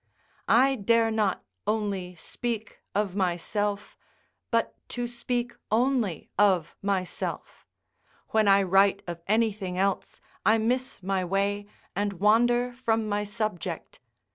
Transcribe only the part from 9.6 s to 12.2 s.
else, I miss my way and